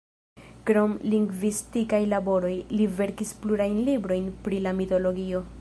[0.69, 5.49] Krom lingvistikaj laboroj, li verkis plurajn librojn pri la mitologio.